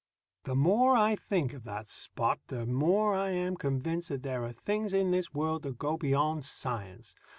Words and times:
The 0.45 0.55
more 0.55 0.97
I 0.97 1.15
think 1.15 1.53
of 1.53 1.63
that 1.65 1.85
Spot, 1.87 2.39
the 2.47 2.65
more 2.65 3.13
I 3.13 3.29
am 3.29 3.55
convinced 3.55 4.09
that 4.09 4.23
there 4.23 4.43
are 4.43 4.51
things 4.51 4.95
in 4.95 5.11
this 5.11 5.31
world 5.31 5.61
that 5.61 5.77
go 5.77 5.95
beyond 5.95 6.43
science. 6.43 7.13